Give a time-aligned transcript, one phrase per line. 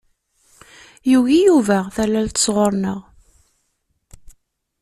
[1.11, 2.99] Yugi Yuba tallalt sɣur-neɣ.